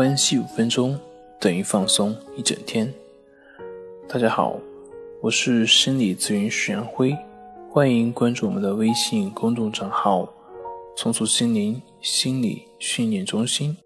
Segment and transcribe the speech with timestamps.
[0.00, 0.98] 关系五分钟
[1.38, 2.90] 等于放松一整天。
[4.08, 4.58] 大家好，
[5.20, 7.14] 我是心理咨询师杨辉，
[7.68, 10.26] 欢迎关注我们的微信公众账号
[10.96, 13.76] “重塑心灵心理训练中心”。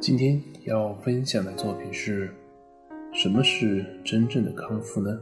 [0.00, 2.34] 今天要分享的作品是：
[3.14, 5.16] 什么是真正的康复呢？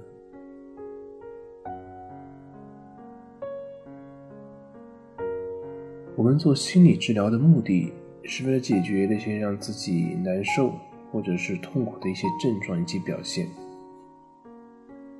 [6.16, 7.93] 我们做心理治疗的目的
[8.25, 10.73] 是为了解决那些让自己难受
[11.12, 13.47] 或者是痛苦的一些症状以及表现。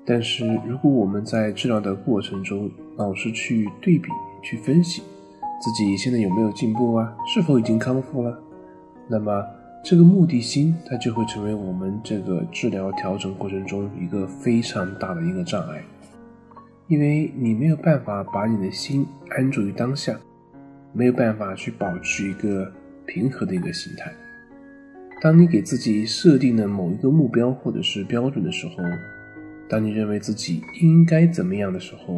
[0.07, 4.09] 但是，如果我们在治疗的过程中老是去对比、
[4.43, 5.03] 去分析
[5.61, 8.43] 自己现在有没有进步啊，是否已经康复了，
[9.07, 9.45] 那么
[9.85, 15.85] 这个目的心它就会成为我们这个治疗调整过程中一个非常大的一个障碍，
[16.89, 20.19] 因为你没有办法把你的心安住于当下。
[20.97, 22.73] 没有办法去保持一个
[23.05, 24.11] 平和的一个心态。
[25.21, 28.77] 当你给自己设定了某一个目标或者是标准的时候，
[29.69, 32.17] 当你认为自己应该怎么样的时候，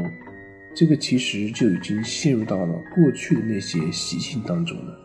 [0.77, 4.97] 这个其实就已经陷入到了过去的那些习性当中了。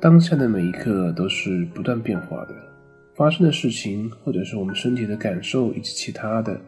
[0.00, 2.54] 当下的每一刻都是不断变化的，
[3.14, 6.58] 发生的事情或者是我们身体的感受以及其他的，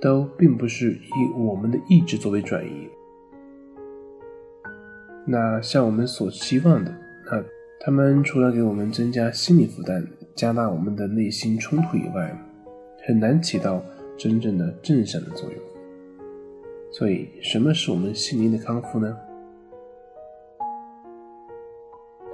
[0.00, 2.88] 都并不是以我们的意志作为转移。
[5.26, 6.94] 那像我们所期望的，
[7.30, 7.42] 那
[7.80, 12.36] 他们除了给我们增加心理负担、加大我们的内心冲突以外，
[13.06, 13.82] 很难起到
[14.18, 15.58] 真正的正向的作用。
[16.90, 19.16] 所以，什么是我们心灵的康复呢？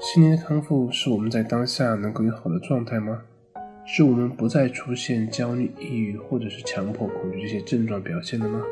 [0.01, 3.23] 心灵的康复是我们在当下能够有好的状态吗？
[3.87, 8.63] 是我们不再出现焦虑、抑郁或者是强迫恐惧这些症状表现的吗？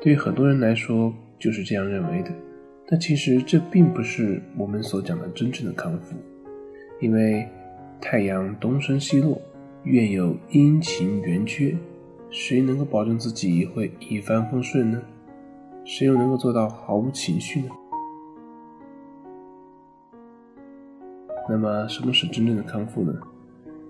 [0.00, 2.30] 对于很多人来说，就是这样认为的。
[2.88, 6.14] 但其实这并不是我们所讲的真正的康复，
[7.00, 7.44] 因为
[8.00, 9.42] 太阳东升西落，
[9.82, 11.76] 月有阴晴圆缺，
[12.30, 15.02] 谁能够保证自己会一帆风顺呢？
[15.84, 17.70] 谁又能够做到毫无情绪呢？
[21.48, 23.12] 那么，什么是真正的康复呢？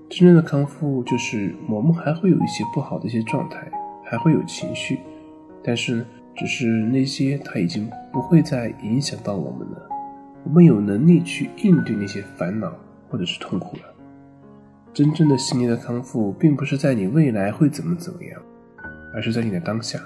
[0.09, 3.71] 真正的康复就是我们还会有一些不好的一些状态，
[4.03, 5.01] 还会有情绪，
[5.63, 6.03] 但是。
[6.37, 9.89] 只是那些他已经不会再影响到我们了，
[10.45, 12.73] 我们有能力去应对那些烦恼
[13.09, 13.83] 或者是痛苦了。
[14.93, 18.41] 真正的心灵的康复，并不是在你未来会怎么怎么样，
[19.15, 19.99] 而是在你的当下。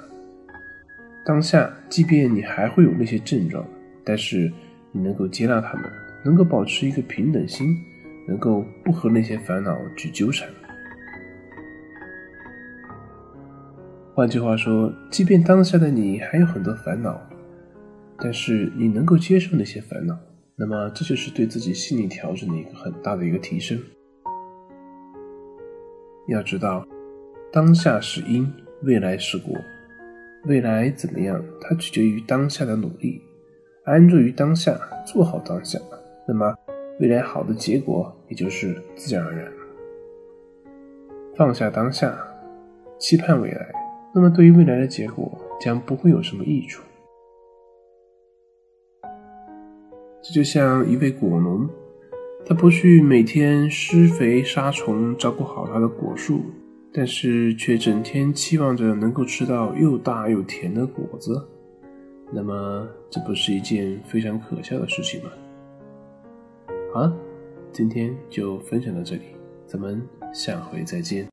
[1.25, 3.65] 当下，即便你还会有那些症状，
[4.05, 4.51] 但是
[4.93, 5.85] 你能够接纳他们，
[6.25, 7.77] 能够保持一个平等心，
[8.27, 10.49] 能够不和那些烦恼去纠缠。
[14.15, 17.19] 换句话说，即便当下的你还有很多烦恼，
[18.19, 20.19] 但是你能够接受那些烦恼，
[20.57, 23.81] 那么这就是对自己心理调整的一个很大的一个提升。
[26.29, 26.87] 要知道，
[27.53, 29.55] 当下是因，未来是果，
[30.45, 33.23] 未来怎么样，它取决于当下的努力，
[33.85, 35.79] 安住于当下，做好当下，
[36.29, 36.55] 那么
[36.99, 39.51] 未来好的结果也就是自然而然。
[41.37, 42.19] 放下当下，
[42.99, 43.80] 期盼未来。
[44.13, 46.83] 那么，对于未来的结果将不会有什么益处。
[50.23, 51.69] 这就像一位果农，
[52.45, 56.43] 他不去每天施肥杀虫，照顾好他的果树，
[56.93, 61.41] 但是却整天期望着能够吃到又大又甜的果子，
[62.33, 65.31] 那么这不是一件非常可笑的事情吗？
[66.93, 67.17] 好了，
[67.73, 69.23] 今天就分享到这里，
[69.67, 71.29] 咱们下回再见。